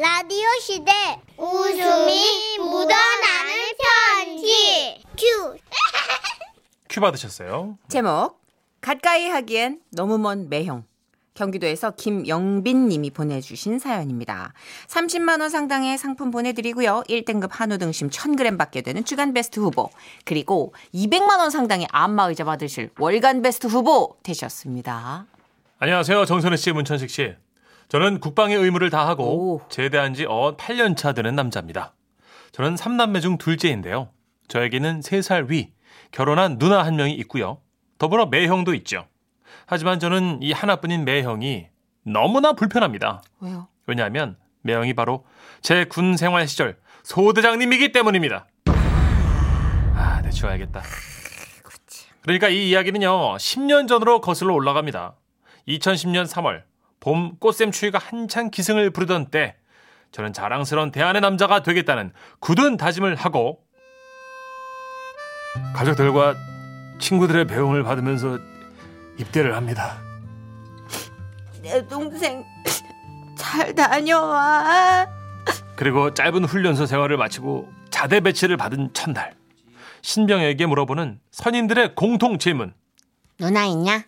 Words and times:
라디오 0.00 0.46
시대 0.60 0.92
웃음이 1.36 2.58
묻어나는 2.58 3.52
편지 4.14 5.02
큐 5.18 5.56
큐 6.88 7.00
받으셨어요? 7.00 7.76
제목 7.88 8.40
가까이 8.80 9.26
하기엔 9.26 9.80
너무 9.90 10.18
먼 10.18 10.48
매형 10.48 10.84
경기도에서 11.34 11.90
김영빈 11.96 12.88
님이 12.88 13.10
보내주신 13.10 13.80
사연입니다. 13.80 14.52
30만 14.86 15.40
원 15.40 15.50
상당의 15.50 15.98
상품 15.98 16.30
보내드리고요. 16.30 17.02
1등급 17.08 17.48
한우 17.50 17.78
등심 17.78 18.08
1000g 18.08 18.56
받게 18.56 18.82
되는 18.82 19.04
주간 19.04 19.32
베스트 19.32 19.58
후보 19.58 19.90
그리고 20.24 20.74
200만 20.94 21.40
원 21.40 21.50
상당의 21.50 21.88
안마의자 21.90 22.44
받으실 22.44 22.90
월간 23.00 23.42
베스트 23.42 23.66
후보 23.66 24.16
되셨습니다. 24.22 25.26
안녕하세요. 25.80 26.24
정선혜 26.24 26.56
씨, 26.56 26.70
문천식 26.70 27.10
씨. 27.10 27.34
저는 27.88 28.20
국방의 28.20 28.56
의무를 28.56 28.90
다하고 28.90 29.54
오. 29.54 29.60
제대한 29.68 30.12
지 30.14 30.26
어 30.26 30.56
8년 30.56 30.96
차 30.96 31.12
되는 31.12 31.34
남자입니다. 31.34 31.94
저는 32.52 32.74
3남매 32.74 33.22
중 33.22 33.38
둘째인데요. 33.38 34.10
저에게는 34.48 35.00
3살 35.00 35.48
위, 35.48 35.72
결혼한 36.10 36.58
누나 36.58 36.84
한 36.84 36.96
명이 36.96 37.14
있고요. 37.14 37.60
더불어 37.98 38.26
매형도 38.26 38.74
있죠. 38.74 39.06
하지만 39.66 39.98
저는 39.98 40.40
이 40.42 40.52
하나뿐인 40.52 41.04
매형이 41.04 41.66
너무나 42.04 42.52
불편합니다. 42.52 43.22
왜요? 43.40 43.68
왜냐하면 43.86 44.36
매형이 44.62 44.94
바로 44.94 45.24
제 45.62 45.84
군 45.86 46.16
생활 46.16 46.46
시절 46.46 46.78
소대장님이기 47.04 47.92
때문입니다. 47.92 48.46
아, 49.94 50.20
대충 50.22 50.48
알겠다. 50.50 50.82
그러니까 52.22 52.48
이 52.48 52.68
이야기는요, 52.68 53.36
10년 53.36 53.88
전으로 53.88 54.20
거슬러 54.20 54.52
올라갑니다. 54.54 55.14
2010년 55.68 56.26
3월, 56.26 56.62
봄 57.08 57.38
꽃샘 57.38 57.70
추위가 57.72 57.98
한창 57.98 58.50
기승을 58.50 58.90
부르던 58.90 59.30
때, 59.30 59.56
저는 60.12 60.34
자랑스러운 60.34 60.90
대안의 60.90 61.22
남자가 61.22 61.62
되겠다는 61.62 62.12
굳은 62.38 62.76
다짐을 62.76 63.14
하고, 63.14 63.64
가족들과 65.74 66.34
친구들의 66.98 67.46
배웅을 67.46 67.82
받으면서 67.82 68.38
입대를 69.16 69.56
합니다. 69.56 70.02
내 71.62 71.86
동생 71.86 72.44
잘 73.38 73.74
다녀와. 73.74 75.08
그리고 75.76 76.12
짧은 76.12 76.44
훈련소 76.44 76.84
생활을 76.84 77.16
마치고 77.16 77.72
자대 77.88 78.20
배치를 78.20 78.58
받은 78.58 78.92
첫날, 78.92 79.34
신병에게 80.02 80.66
물어보는 80.66 81.20
선임들의 81.30 81.94
공통 81.94 82.36
질문. 82.36 82.74
누나 83.38 83.64
있냐? 83.64 84.04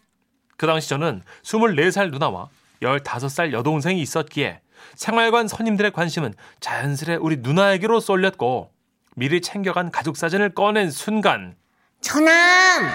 그 0.58 0.66
당시 0.66 0.90
저는 0.90 1.22
24살 1.44 2.10
누나와 2.10 2.50
15살 2.82 3.52
여동생이 3.52 4.00
있었기에 4.00 4.60
생활관 4.94 5.48
선임들의 5.48 5.92
관심은 5.92 6.34
자연스레 6.60 7.16
우리 7.16 7.38
누나에게로 7.38 8.00
쏠렸고 8.00 8.70
미리 9.16 9.40
챙겨간 9.40 9.90
가족 9.90 10.16
사진을 10.16 10.54
꺼낸 10.54 10.90
순간 10.90 11.54
처남 12.00 12.90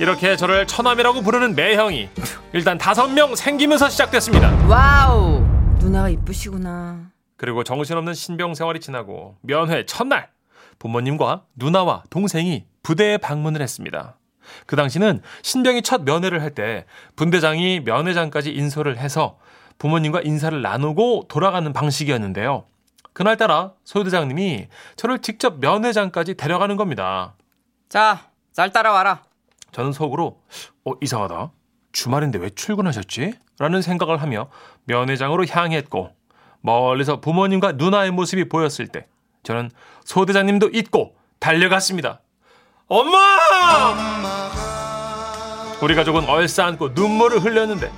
이렇게 0.00 0.36
저를 0.36 0.66
처남이라고 0.66 1.22
부르는 1.22 1.56
매형이 1.56 2.08
일단 2.52 2.78
다섯 2.78 3.08
명 3.08 3.34
생기면서 3.34 3.88
시작됐습니다. 3.88 4.54
와우 4.68 5.44
누나가 5.80 6.08
이쁘시구나. 6.08 7.10
그리고 7.36 7.64
정신없는 7.64 8.14
신병 8.14 8.54
생활이 8.54 8.80
지나고 8.80 9.36
면회 9.40 9.86
첫날 9.86 10.28
부모님과 10.78 11.44
누나와 11.56 12.02
동생이 12.10 12.66
부대에 12.82 13.16
방문을 13.18 13.60
했습니다. 13.62 14.17
그 14.66 14.76
당시는 14.76 15.20
신병이 15.42 15.82
첫 15.82 16.02
면회를 16.02 16.42
할 16.42 16.54
때 16.54 16.86
분대장이 17.16 17.80
면회장까지 17.80 18.50
인솔을 18.52 18.98
해서 18.98 19.38
부모님과 19.78 20.22
인사를 20.22 20.60
나누고 20.60 21.26
돌아가는 21.28 21.70
방식이었는데요. 21.72 22.64
그날따라 23.12 23.72
소대장님이 23.84 24.68
저를 24.96 25.20
직접 25.20 25.58
면회장까지 25.60 26.34
데려가는 26.34 26.76
겁니다. 26.76 27.34
자, 27.88 28.30
잘 28.52 28.70
따라와라. 28.72 29.22
저는 29.72 29.92
속으로 29.92 30.40
어 30.84 30.92
이상하다. 31.00 31.50
주말인데 31.92 32.38
왜 32.38 32.50
출근하셨지? 32.50 33.34
라는 33.58 33.82
생각을 33.82 34.22
하며 34.22 34.48
면회장으로 34.84 35.46
향했고 35.46 36.10
멀리서 36.60 37.20
부모님과 37.20 37.72
누나의 37.72 38.10
모습이 38.10 38.48
보였을 38.48 38.86
때 38.88 39.06
저는 39.42 39.70
소대장님도 40.04 40.70
잊고 40.70 41.16
달려갔습니다. 41.40 42.20
엄마! 42.90 43.18
우리 45.82 45.94
가족은 45.94 46.24
얼싸안고 46.24 46.88
눈물을 46.88 47.44
흘렸는데 47.44 47.92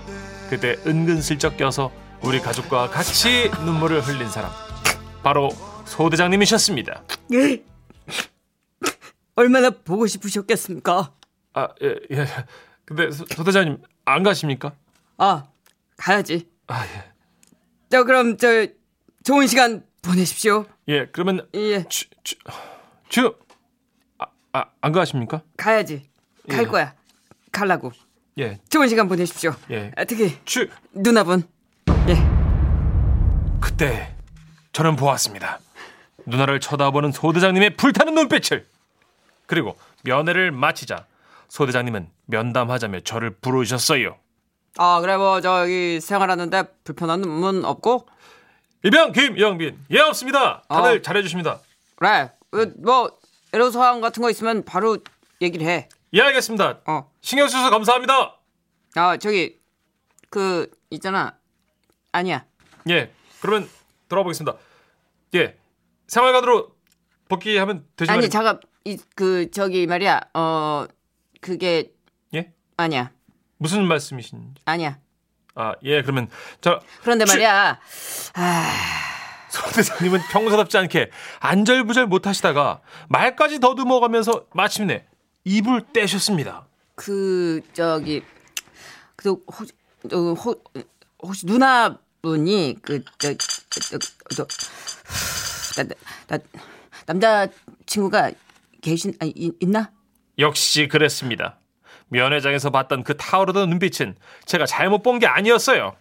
그때 0.50 0.76
은근슬쩍 0.84 1.56
껴서 1.56 1.92
우리 2.22 2.40
가족과 2.40 2.90
같이 2.90 3.48
눈물을 3.64 4.00
흘린 4.00 4.28
사람 4.28 4.50
바로 5.22 5.50
소 5.86 6.10
대장님이셨습니다. 6.10 7.04
예. 7.34 7.62
얼마나 9.36 9.70
보고 9.70 10.08
싶으셨겠습니까? 10.08 11.12
아, 11.54 11.68
예, 11.82 11.94
예. 12.10 12.26
근데 12.84 13.12
소, 13.12 13.24
소 13.26 13.44
대장님 13.44 13.78
안 14.04 14.24
가십니까? 14.24 14.72
아, 15.18 15.44
가야지. 15.96 16.48
아, 16.66 16.84
예. 16.84 17.04
자, 17.90 18.02
그럼 18.02 18.36
저 18.36 18.66
좋은 19.22 19.46
시간 19.46 19.84
보내십시오. 20.02 20.66
예, 20.88 21.06
그러면 21.06 21.48
예, 21.54 21.84
주, 21.84 22.06
주, 22.24 22.34
주, 23.08 23.36
아, 24.52 24.60
아, 24.60 24.64
안 24.80 24.92
가십니까? 24.92 25.42
가야지. 25.56 26.08
갈 26.48 26.64
예. 26.64 26.66
거야. 26.66 26.94
갈라고. 27.52 27.92
예, 28.38 28.58
좋은 28.68 28.88
시간 28.88 29.08
보내십시오. 29.08 29.54
예. 29.70 29.92
아, 29.96 30.04
특히 30.04 30.38
주, 30.44 30.68
누나분. 30.92 31.42
예. 32.08 32.16
그때 33.60 34.14
저는 34.72 34.96
보았습니다. 34.96 35.58
누나를 36.26 36.60
쳐다보는 36.60 37.12
소대장님의 37.12 37.76
불타는 37.76 38.14
눈빛을. 38.14 38.66
그리고 39.46 39.76
면회를 40.04 40.52
마치자 40.52 41.06
소대장님은 41.48 42.08
면담하자며 42.26 43.00
저를 43.00 43.30
부르셨어요. 43.30 44.16
아, 44.78 45.00
그래 45.00 45.16
뭐 45.16 45.40
저기 45.40 46.00
생활하는데 46.00 46.62
불편한 46.84 47.20
문 47.22 47.64
없고? 47.64 48.06
이병 48.84 49.12
김영빈 49.12 49.78
예 49.90 50.00
없습니다. 50.00 50.62
다들 50.68 50.98
어. 50.98 51.02
잘해주십니다. 51.02 51.58
그래. 51.96 52.30
어, 52.52 52.64
뭐 52.78 53.10
애로사항 53.52 54.00
같은 54.00 54.22
거 54.22 54.30
있으면 54.30 54.64
바로 54.64 54.98
얘기를 55.40 55.66
해. 55.66 55.88
예 56.12 56.20
알겠습니다. 56.22 56.80
어. 56.86 57.10
신경 57.20 57.48
써서 57.48 57.70
감사합니다. 57.70 58.38
아, 58.96 59.16
저기 59.16 59.58
그 60.28 60.70
있잖아. 60.90 61.36
아니야. 62.12 62.44
예 62.88 63.12
그러면 63.40 63.68
돌아보겠습니다. 64.08 64.56
예 65.36 65.56
생활관으로 66.08 66.74
복귀하면 67.28 67.86
되지 67.96 68.10
아니? 68.10 68.28
잠깐 68.28 68.60
이 68.84 68.96
그 69.14 69.50
저기 69.50 69.86
말이야. 69.86 70.20
어 70.34 70.86
그게 71.40 71.92
예 72.34 72.52
아니야. 72.76 73.12
무슨 73.58 73.84
말씀이신지. 73.86 74.62
아니야. 74.64 74.98
아 75.54 75.74
예 75.84 76.02
그러면 76.02 76.28
저 76.60 76.80
그런데 77.02 77.24
주- 77.24 77.32
말이야. 77.32 77.78
아, 78.34 78.72
소대장님은 79.50 80.20
평소답지 80.30 80.78
않게 80.78 81.10
안절부절 81.40 82.06
못하시다가 82.06 82.80
말까지 83.08 83.60
더듬어가면서 83.60 84.46
마침내 84.54 85.04
입을 85.44 85.86
떼셨습니다. 85.92 86.66
그 86.94 87.60
저기 87.72 88.22
그 89.16 89.32
어, 89.32 90.32
혹- 90.34 90.72
혹시 91.22 91.46
누나분이 91.46 92.76
그저저저 92.82 94.46
남자 97.06 97.46
친구가 97.86 98.30
계신 98.82 99.14
아니 99.20 99.32
이- 99.36 99.52
있나? 99.60 99.90
역시 100.38 100.88
그랬습니다. 100.88 101.58
면회장에서 102.08 102.70
봤던 102.70 103.04
그 103.04 103.16
타오르던 103.16 103.68
눈빛은 103.70 104.16
제가 104.46 104.66
잘못 104.66 105.02
본 105.02 105.18
게 105.18 105.26
아니었어요. 105.26 105.96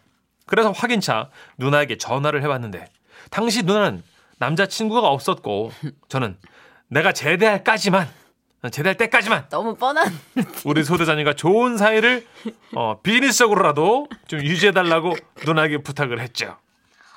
그래서 0.45 0.72
확인차 0.72 1.30
누나에게 1.57 1.98
전화를 1.98 2.42
해봤는데 2.44 2.86
당시 3.30 3.63
누나는 3.63 4.04
남자친구가 4.38 5.07
없었고 5.07 5.71
저는 6.07 6.38
내가 6.88 7.12
제대할까지만 7.12 8.07
제대할 8.71 8.98
때까지만 8.98 9.48
너무 9.50 9.75
뻔한. 9.75 10.07
우리 10.66 10.83
소대장님과 10.83 11.33
좋은 11.36 11.77
사이를 11.77 12.27
어, 12.75 13.00
비즈니스적으로라도 13.01 14.07
좀 14.27 14.42
유지해달라고 14.42 15.16
누나에게 15.45 15.77
부탁을 15.77 16.19
했죠. 16.19 16.57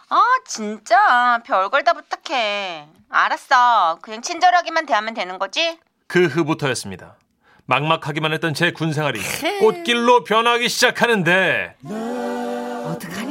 아 0.08 0.22
진짜 0.46 1.40
별걸 1.44 1.84
다 1.84 1.94
부탁해. 1.94 2.86
알았어. 3.08 3.98
그냥 4.02 4.22
친절하게만 4.22 4.86
대하면 4.86 5.14
되는 5.14 5.38
거지? 5.38 5.78
그 6.06 6.26
후부터였습니다. 6.26 7.16
막막하기만 7.66 8.32
했던 8.34 8.54
제 8.54 8.70
군생활이 8.72 9.20
꽃길로 9.60 10.24
변하기 10.24 10.68
시작하는데 10.68 11.76
어떡하냐. 11.84 13.21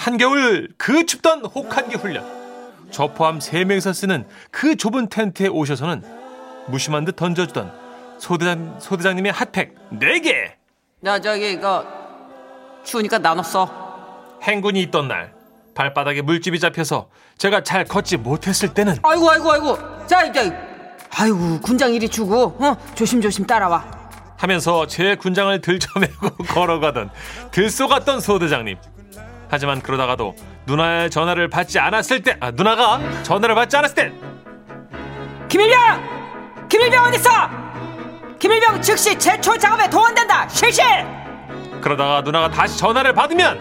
한겨울 0.00 0.70
그 0.78 1.04
춥던 1.04 1.44
혹한기 1.44 1.96
훈련 1.96 2.24
저 2.90 3.08
포함 3.08 3.38
세명이서 3.38 3.92
쓰는 3.92 4.26
그 4.50 4.74
좁은 4.74 5.10
텐트에 5.10 5.48
오셔서는 5.48 6.02
무심한 6.68 7.04
듯 7.04 7.16
던져주던 7.16 7.70
소대장, 8.18 8.78
소대장님의 8.80 9.30
핫팩 9.32 9.74
네개 9.90 10.56
야 11.04 11.18
저기 11.20 11.52
이거 11.52 11.84
추우니까 12.82 13.18
나눴어. 13.18 14.38
행군이 14.42 14.80
있던 14.84 15.06
날 15.08 15.34
발바닥에 15.74 16.22
물집이 16.22 16.58
잡혀서 16.60 17.10
제가 17.36 17.62
잘 17.62 17.84
걷지 17.84 18.16
못했을 18.16 18.72
때는 18.72 18.96
아이고 19.02 19.30
아이고 19.30 19.52
아이고. 19.52 20.06
자 20.06 20.24
이제 20.24 20.50
아이고 21.10 21.60
군장 21.60 21.92
이리 21.92 22.08
주고 22.08 22.56
어 22.58 22.74
조심조심 22.94 23.46
따라와. 23.46 23.84
하면서 24.38 24.86
제 24.86 25.14
군장을 25.16 25.60
들쳐매고 25.60 26.36
걸어가던 26.48 27.10
들쏘갔던 27.50 28.20
소대장님. 28.20 28.78
하지만 29.50 29.80
그러다가도 29.82 30.34
누나의 30.66 31.10
전화를 31.10 31.48
받지 31.48 31.78
않았을 31.78 32.22
때, 32.22 32.36
아, 32.40 32.50
누나가 32.52 33.00
전화를 33.24 33.54
받지 33.54 33.76
않았을 33.76 33.94
때, 33.96 34.12
김일병! 35.48 36.68
김일병 36.68 37.04
어딨어? 37.06 37.50
김일병 38.38 38.80
즉시 38.80 39.18
제초 39.18 39.58
작업에 39.58 39.90
동원된다. 39.90 40.48
실시! 40.48 40.82
그러다가 41.80 42.20
누나가 42.20 42.48
다시 42.50 42.78
전화를 42.78 43.12
받으면, 43.12 43.58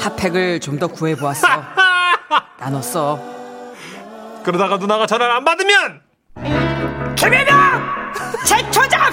핫팩을 0.00 0.60
좀 0.60 0.78
더 0.78 0.86
구해 0.86 1.14
보았어. 1.14 1.46
나눴어. 2.58 3.20
그러다가 4.42 4.76
누나가 4.78 5.06
전화를 5.06 5.34
안 5.34 5.44
받으면, 5.44 6.00
김일병! 7.16 7.73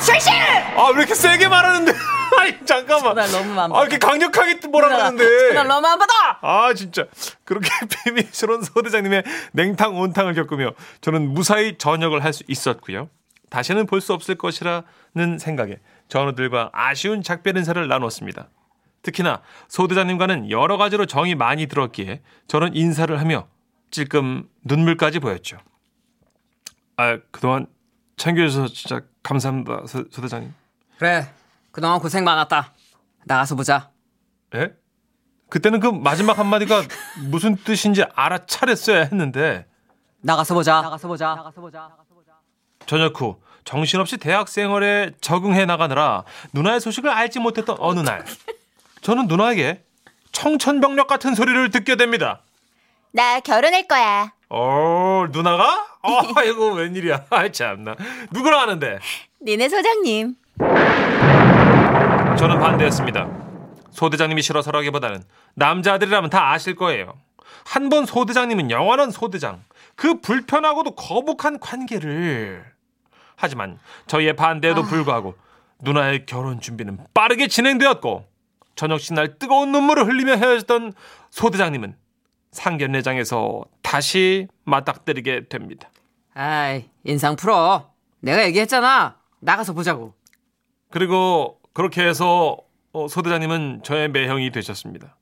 실시! 0.01 0.29
아, 0.31 0.87
왜 0.93 0.99
이렇게 0.99 1.13
세게 1.13 1.47
말하는데? 1.47 1.91
아니, 2.39 2.65
잠깐만. 2.65 3.15
전화 3.15 3.27
너무 3.27 3.59
안 3.59 3.71
아, 3.75 3.81
이렇게 3.81 3.97
강력하게 3.97 4.59
뭐라 4.67 4.87
그러는데. 4.89 5.49
전화 5.53 5.63
너무 5.63 5.85
안 5.87 5.99
받아! 5.99 6.13
아 6.41 6.73
진짜 6.73 7.05
그렇게 7.43 7.69
비밀스러운 8.05 8.63
소대장님의 8.63 9.23
냉탕 9.51 9.99
온탕을 9.99 10.33
겪으며 10.33 10.71
저는 11.01 11.33
무사히 11.33 11.77
전역을 11.77 12.23
할 12.23 12.33
수 12.33 12.43
있었고요. 12.47 13.09
다시는 13.49 13.85
볼 13.85 13.99
수 14.01 14.13
없을 14.13 14.35
것이라는 14.35 15.37
생각에 15.39 15.77
전우들과 16.07 16.69
아쉬운 16.73 17.21
작별 17.21 17.57
인사를 17.57 17.85
나눴습니다. 17.87 18.47
특히나 19.03 19.41
소대장님과는 19.67 20.49
여러 20.51 20.77
가지로 20.77 21.05
정이 21.05 21.35
많이 21.35 21.67
들었기에 21.67 22.21
저는 22.47 22.75
인사를 22.75 23.19
하며 23.19 23.47
찔끔 23.91 24.47
눈물까지 24.63 25.19
보였죠. 25.19 25.57
아 26.95 27.17
그동안 27.31 27.67
챙겨주셔서 28.21 28.67
진짜 28.73 29.01
감사합니다 29.23 29.87
소, 29.87 30.03
소대장님. 30.11 30.53
그래 30.99 31.27
그동안 31.71 31.99
고생 31.99 32.23
많았다. 32.23 32.71
나가서 33.25 33.55
보자. 33.55 33.89
예? 34.53 34.73
그때는 35.49 35.79
그 35.79 35.87
마지막 35.87 36.37
한마디가 36.37 36.83
무슨 37.29 37.55
뜻인지 37.55 38.03
알아차렸어야 38.13 39.01
했는데 39.05 39.65
나가서 40.21 40.53
보자. 40.53 40.81
나가서 40.81 41.07
보자. 41.07 41.35
나가서 41.35 41.61
보자. 41.61 41.89
저녁 42.85 43.19
후 43.19 43.41
정신없이 43.63 44.17
대학 44.17 44.47
생활에 44.47 45.11
적응해 45.21 45.65
나가느라 45.65 46.23
누나의 46.53 46.79
소식을 46.79 47.09
알지 47.09 47.39
못했던 47.39 47.75
어느 47.79 47.99
날 48.01 48.25
저는 49.01 49.27
누나에게 49.27 49.83
청천벽력 50.31 51.07
같은 51.07 51.33
소리를 51.33 51.71
듣게 51.71 51.95
됩니다. 51.95 52.41
나 53.11 53.39
결혼할 53.39 53.87
거야. 53.87 54.31
어 54.49 55.25
누나가? 55.31 55.85
어 56.01 56.21
이거 56.43 56.67
웬일이야? 56.73 57.25
아이 57.31 57.51
참나 57.51 57.95
누구랑 58.31 58.59
하는데? 58.61 58.99
니네 59.41 59.69
소장님. 59.69 60.35
저는 62.37 62.59
반대했습니다. 62.59 63.27
소대장님이 63.91 64.41
싫어서라기보다는 64.41 65.23
남자들이라면 65.55 66.29
다 66.29 66.51
아실 66.51 66.75
거예요. 66.75 67.13
한 67.65 67.89
번 67.89 68.05
소대장님은 68.05 68.71
영원한 68.71 69.11
소대장. 69.11 69.63
그 69.95 70.19
불편하고도 70.21 70.95
거북한 70.95 71.59
관계를. 71.59 72.65
하지만 73.35 73.77
저희의 74.07 74.35
반대에도 74.35 74.83
불구하고 74.83 75.35
누나의 75.81 76.25
결혼 76.25 76.61
준비는 76.61 76.97
빠르게 77.13 77.47
진행되었고 77.47 78.25
저녁 78.75 78.99
날 79.13 79.37
뜨거운 79.37 79.71
눈물을 79.71 80.07
흘리며 80.07 80.35
헤어졌던 80.35 80.93
소대장님은 81.29 81.95
상견례장에서 82.51 83.63
다시 83.81 84.47
맞닥뜨리게 84.65 85.47
됩니다. 85.47 85.89
아이 86.33 86.85
인상 87.03 87.35
풀어. 87.35 87.91
내가 88.19 88.45
얘기했잖아. 88.45 89.17
나가서 89.39 89.73
보자고. 89.73 90.13
그리고 90.91 91.59
그렇게 91.73 92.03
해서 92.07 92.57
어, 92.93 93.07
소대장님은 93.07 93.81
저의 93.83 94.09
매형이 94.09 94.51
되셨습니다. 94.51 95.15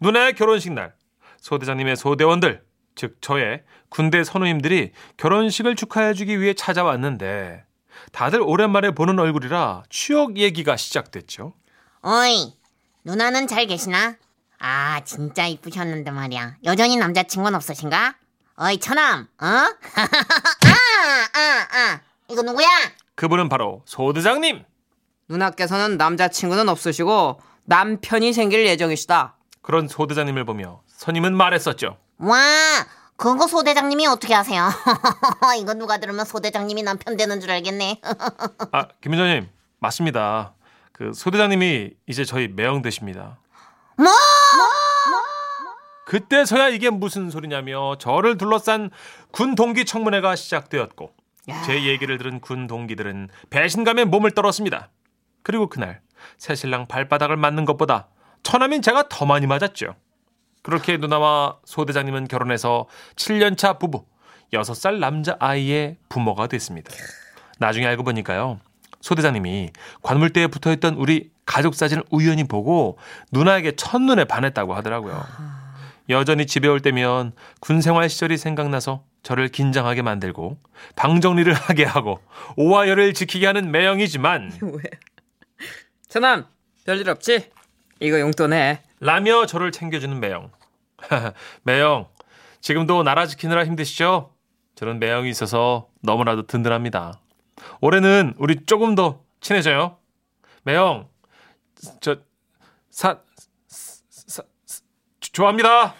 누나의 0.00 0.34
결혼식 0.34 0.72
날 0.72 0.94
소대장님의 1.40 1.96
소대원들 1.96 2.64
즉 2.94 3.16
저의 3.20 3.62
군대 3.88 4.24
선우님들이 4.24 4.92
결혼식을 5.16 5.76
축하해주기 5.76 6.40
위해 6.40 6.52
찾아왔는데 6.54 7.64
다들 8.12 8.40
오랜만에 8.42 8.90
보는 8.90 9.18
얼굴이라 9.18 9.84
추억 9.88 10.36
얘기가 10.36 10.76
시작됐죠. 10.76 11.54
어이, 12.02 12.54
누나는 13.04 13.46
잘 13.46 13.66
계시나? 13.66 14.16
아, 14.60 15.00
진짜 15.04 15.46
이쁘셨는데 15.46 16.10
말이야. 16.10 16.56
여전히 16.64 16.96
남자친구는 16.96 17.56
없으신가? 17.56 18.14
어이, 18.56 18.78
처남, 18.78 19.28
어? 19.40 19.46
아, 19.46 19.68
아, 21.32 21.66
아. 21.70 22.00
이거 22.28 22.42
누구야? 22.42 22.66
그분은 23.14 23.48
바로 23.48 23.82
소대장님. 23.86 24.64
누나께서는 25.28 25.96
남자친구는 25.96 26.68
없으시고 26.68 27.40
남편이 27.64 28.32
생길 28.32 28.66
예정이시다. 28.66 29.36
그런 29.62 29.86
소대장님을 29.86 30.44
보며 30.44 30.80
선임은 30.86 31.36
말했었죠. 31.36 31.98
와, 32.18 32.38
그거 33.16 33.46
소대장님이 33.46 34.06
어떻게 34.06 34.34
아세요? 34.34 34.68
이거 35.60 35.74
누가 35.74 35.98
들으면 35.98 36.24
소대장님이 36.24 36.82
남편 36.82 37.16
되는 37.16 37.40
줄 37.40 37.50
알겠네. 37.50 38.00
아, 38.72 38.88
김민정님 39.02 39.48
맞습니다. 39.78 40.54
그 40.92 41.12
소대장님이 41.12 41.90
이제 42.06 42.24
저희 42.24 42.48
매형 42.48 42.82
되십니다. 42.82 43.38
뭐? 43.96 44.06
그때서야 46.08 46.70
이게 46.70 46.88
무슨 46.88 47.28
소리냐며 47.28 47.96
저를 47.98 48.38
둘러싼 48.38 48.88
군 49.30 49.54
동기 49.54 49.84
청문회가 49.84 50.36
시작되었고 50.36 51.12
제 51.66 51.84
얘기를 51.84 52.16
들은 52.16 52.40
군 52.40 52.66
동기들은 52.66 53.28
배신감에 53.50 54.04
몸을 54.06 54.30
떨었습니다. 54.30 54.88
그리고 55.42 55.66
그날 55.66 56.00
새신랑 56.38 56.86
발바닥을 56.86 57.36
맞는 57.36 57.66
것보다 57.66 58.08
처남인 58.42 58.80
제가 58.80 59.10
더 59.10 59.26
많이 59.26 59.46
맞았죠. 59.46 59.96
그렇게 60.62 60.96
누나와 60.96 61.58
소대장님은 61.66 62.28
결혼해서 62.28 62.86
7년차 63.16 63.78
부부 63.78 64.06
6살 64.54 65.00
남자아이의 65.00 65.98
부모가 66.08 66.46
됐습니다. 66.46 66.90
나중에 67.58 67.86
알고 67.86 68.02
보니까요. 68.04 68.60
소대장님이 69.02 69.72
관물대에 70.00 70.46
붙어 70.46 70.72
있던 70.72 70.94
우리 70.94 71.30
가족 71.44 71.74
사진을 71.74 72.04
우연히 72.10 72.44
보고 72.44 72.96
누나에게 73.30 73.76
첫눈에 73.76 74.24
반했다고 74.24 74.74
하더라고요. 74.74 75.57
여전히 76.08 76.46
집에 76.46 76.68
올 76.68 76.80
때면 76.80 77.32
군 77.60 77.80
생활 77.80 78.08
시절이 78.08 78.36
생각나서 78.38 79.04
저를 79.22 79.48
긴장하게 79.48 80.02
만들고 80.02 80.58
방 80.96 81.20
정리를 81.20 81.52
하게 81.54 81.84
하고 81.84 82.20
오화열을 82.56 83.14
지키게 83.14 83.46
하는 83.46 83.70
매형이지만 83.70 84.52
처남 86.08 86.46
별일 86.84 87.10
없지? 87.10 87.50
이거 88.00 88.18
용돈해. 88.20 88.82
라며 89.00 89.44
저를 89.46 89.72
챙겨주는 89.72 90.18
매형. 90.18 90.50
매형, 91.62 92.08
지금도 92.60 93.02
나라 93.02 93.26
지키느라 93.26 93.64
힘드시죠? 93.66 94.34
저는 94.74 94.98
매형이 94.98 95.28
있어서 95.30 95.88
너무나도 96.02 96.46
든든합니다. 96.46 97.20
올해는 97.80 98.34
우리 98.38 98.64
조금 98.64 98.94
더 98.94 99.20
친해져요. 99.40 99.98
매형, 100.62 101.08
저, 102.00 102.16
사 102.90 103.20
좋아합니다. 105.38 105.94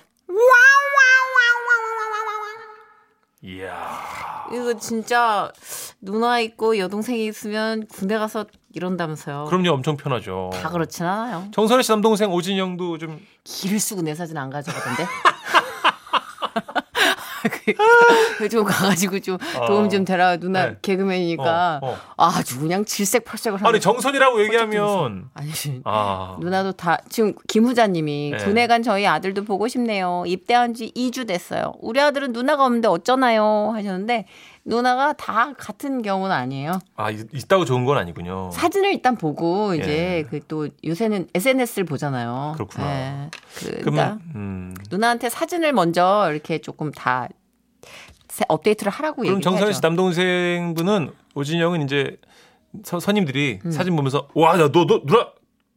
이야. 3.41 4.49
이거 4.53 4.77
진짜 4.77 5.53
누나 6.01 6.41
있고 6.41 6.77
여동생이 6.77 7.25
있으면 7.27 7.87
군대 7.87 8.19
가서 8.19 8.47
이런다면서요. 8.75 9.45
그럼요, 9.45 9.71
엄청 9.71 9.97
편하죠. 9.97 10.51
다 10.53 10.71
그렇진 10.71 11.07
않아요. 11.07 11.47
정선혜 11.53 11.85
씨 11.85 11.93
남동생 11.93 12.33
오진영도 12.33 12.99
좀 12.99 13.25
길을 13.45 13.79
쓰고 13.79 14.03
내 14.03 14.17
사진 14.17 14.37
안 14.37 14.51
가져가던데. 14.51 15.07
그좀 18.39 18.65
가가지고 18.65 19.21
좀 19.21 19.39
도움 19.67 19.89
좀 19.89 20.05
되라 20.05 20.37
누나 20.37 20.67
네. 20.67 20.77
개그맨이니까 20.83 21.81
어, 21.83 21.97
어. 22.17 22.27
아주 22.29 22.59
그냥 22.61 22.85
질색팔색을 22.85 23.67
아니 23.67 23.81
정선이라고 23.81 24.43
얘기하면 24.45 25.29
아니 25.35 25.51
아 25.85 26.37
누나도 26.41 26.73
다 26.73 26.99
지금 27.09 27.35
김후자님이 27.49 28.33
네. 28.37 28.45
군에 28.45 28.67
간 28.67 28.83
저희 28.83 29.07
아들도 29.07 29.45
보고 29.45 29.69
싶네요. 29.69 30.25
입대한 30.27 30.75
지 30.75 30.93
2주 30.97 31.27
됐어요. 31.27 31.73
우리 31.81 32.01
아들은 32.01 32.33
누나가 32.33 32.65
없는데 32.65 32.89
어쩌나요 32.89 33.71
하셨는데 33.75 34.27
누나가 34.65 35.15
다 35.15 35.55
같은 35.57 36.03
경우는 36.03 36.35
아니에요. 36.35 36.79
아, 36.97 37.11
있- 37.11 37.27
있다고 37.33 37.65
좋은 37.65 37.87
건 37.87 37.97
아니군요. 37.97 38.51
사진을 38.53 38.93
일단 38.93 39.17
보고 39.17 39.75
이제 39.75 40.19
예. 40.19 40.23
그또 40.29 40.69
요새는 40.85 41.29
SNS를 41.35 41.85
보잖아요. 41.85 42.53
그렇구나. 42.55 42.87
예. 42.91 43.31
그, 43.57 43.65
그러니까 43.65 43.83
그러면 43.83 44.21
음. 44.35 44.75
누나한테 44.91 45.31
사진을 45.31 45.73
먼저 45.73 46.29
이렇게 46.31 46.59
조금 46.59 46.93
다 46.93 47.29
세- 47.31 47.38
업데이트를 48.49 48.93
하라고 48.93 49.23
그럼 49.23 49.41
정선희 49.41 49.73
씨 49.73 49.77
하죠. 49.79 49.89
남동생 49.89 50.75
분은 50.75 51.13
오진영은 51.35 51.83
이제 51.83 52.17
서, 52.85 53.01
선임들이 53.01 53.61
음. 53.65 53.71
사진 53.71 53.97
보면서 53.97 54.29
와, 54.35 54.53
야, 54.61 54.69
너, 54.71 54.87
너 54.87 55.01
누나 55.05 55.29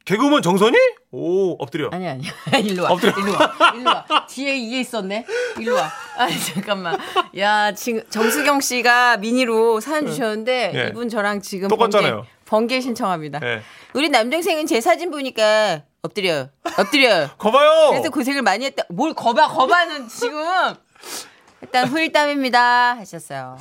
개그우먼 0.06 0.42
정선이? 0.42 0.78
오, 1.12 1.52
엎드려. 1.60 1.90
아니 1.92 2.08
아니 2.08 2.24
일로 2.68 2.84
와 2.84 2.90
엎드려. 2.92 3.14
일로 3.18 3.34
와 3.34 3.54
일로 3.76 3.86
와 3.90 4.26
뒤에 4.28 4.56
이게 4.58 4.80
있었네 4.80 5.26
일로 5.60 5.76
와 5.76 5.92
아니 6.18 6.38
잠깐만 6.40 6.98
야 7.38 7.72
지금 7.74 8.02
정수경 8.10 8.62
씨가 8.62 9.18
미니로 9.18 9.80
사연 9.80 10.08
주셨는데 10.08 10.72
예. 10.74 10.88
이분 10.90 11.08
저랑 11.10 11.42
지금 11.42 11.68
똑같잖아요. 11.68 12.16
번개, 12.16 12.30
번개 12.46 12.82
신청합니다 12.82 13.40
예. 13.44 13.62
우리 13.94 14.10
남동생은 14.10 14.66
제 14.66 14.82
사진 14.82 15.12
보니까 15.12 15.84
엎드려 16.02 16.50
엎드려 16.80 17.30
거봐요. 17.38 17.90
그래서 17.92 18.10
고생을 18.10 18.42
많이 18.42 18.66
했다 18.66 18.84
뭘 18.90 19.14
거봐 19.14 19.50
거봐는 19.50 20.08
지금 20.08 20.40
일단 21.62 21.88
후일담입니다 21.88 22.98
하셨어요 22.98 23.58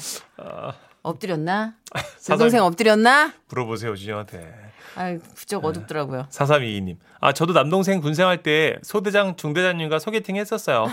엎드렸나 1.03 1.75
사장- 2.19 2.37
남동생 2.39 2.63
엎드렸나 2.63 3.33
물어보세요, 3.49 3.97
주정한테. 3.97 4.55
아 4.97 5.17
부쩍 5.35 5.65
어둡더라고요 5.65 6.27
4322님. 6.31 6.97
아, 7.21 7.33
저도 7.33 7.53
남동생 7.53 8.01
군생할 8.01 8.43
때 8.43 8.77
소대장, 8.83 9.37
중대장님과 9.37 9.99
소개팅 9.99 10.37
했었어요. 10.37 10.87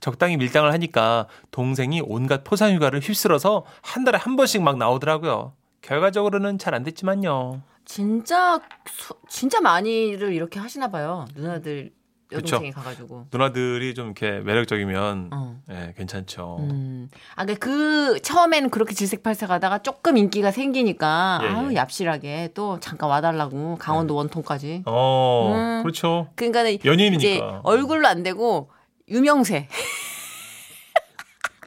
적당히 0.00 0.36
밀당을 0.36 0.72
하니까 0.72 1.28
동생이 1.50 2.02
온갖 2.04 2.42
포상휴가를 2.44 3.00
휩쓸어서 3.00 3.64
한 3.80 4.04
달에 4.04 4.18
한 4.18 4.36
번씩 4.36 4.62
막 4.62 4.76
나오더라고요. 4.76 5.54
결과적으로는 5.82 6.58
잘 6.58 6.74
안 6.74 6.82
됐지만요. 6.82 7.62
진짜 7.84 8.60
소- 8.90 9.14
진짜 9.28 9.60
많이를 9.60 10.32
이렇게 10.34 10.58
하시나 10.58 10.88
봐요. 10.88 11.26
누나들 11.36 11.92
여동생이 12.34 12.72
가가지고. 12.72 13.26
누나들이 13.32 13.94
좀 13.94 14.06
이렇게 14.06 14.40
매력적이면 14.40 15.30
어. 15.32 15.60
예, 15.70 15.94
괜찮죠. 15.96 16.58
음. 16.60 17.08
아, 17.36 17.44
그, 17.46 17.54
그, 17.54 18.20
처음에는 18.20 18.70
그렇게 18.70 18.94
질색팔색 18.94 19.50
하다가 19.50 19.78
조금 19.78 20.16
인기가 20.16 20.50
생기니까, 20.50 21.40
예, 21.42 21.48
아우, 21.48 21.72
예. 21.72 21.76
얍실하게 21.76 22.54
또 22.54 22.78
잠깐 22.80 23.08
와달라고, 23.10 23.76
강원도 23.78 24.14
원통까지. 24.14 24.82
어, 24.86 25.52
음. 25.54 25.82
그렇죠. 25.82 26.28
그러니까 26.34 26.60
연예인이니까. 26.84 27.28
이제 27.28 27.40
얼굴로 27.62 28.06
안 28.06 28.22
되고, 28.22 28.70
유명세. 29.08 29.68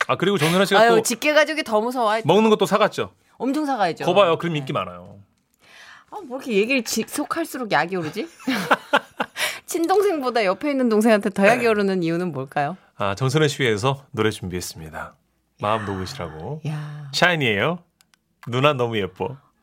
아, 0.08 0.16
그리고 0.16 0.38
정선아 0.38 0.66
씨가 0.66 0.80
아유, 0.80 0.90
또 0.90 1.02
직계 1.02 1.34
가족이 1.34 1.64
더 1.64 1.82
무서워. 1.82 2.14
먹는 2.24 2.50
것도 2.50 2.66
사갔죠. 2.66 3.12
엄청 3.38 3.66
사가야죠. 3.66 4.06
거 4.06 4.14
봐요. 4.14 4.38
그럼 4.38 4.56
인기 4.56 4.74
많아요. 4.74 5.20
아, 6.10 6.20
뭐 6.26 6.38
이렇게 6.38 6.54
얘기를 6.54 6.84
직속할수록 6.84 7.72
약이 7.72 7.96
오르지? 7.96 8.28
친동생보다 9.78 10.44
옆에 10.46 10.72
있는 10.72 10.90
동생한테 10.90 11.30
더 11.30 11.46
약이 11.48 11.68
오르는 11.68 12.02
이유는 12.02 12.32
뭘까요? 12.32 12.78
아, 12.96 13.14
정선혜 13.14 13.48
씨 13.48 13.62
위해서 13.62 14.06
노래 14.12 14.32
준비했습니다. 14.32 15.16
마음 15.62 15.86
녹으시라고. 15.86 16.62
야 16.68 17.12
샤이니예요. 17.14 17.80
누나 18.48 18.74
너무 18.74 18.98
예뻐. 18.98 19.38